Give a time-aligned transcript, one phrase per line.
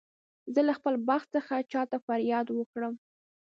[0.53, 2.93] زه له خپل بخت څخه چا ته فریاد وکړم.